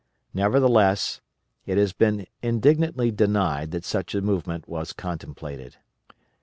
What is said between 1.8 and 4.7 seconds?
been indignantly denied that such a movement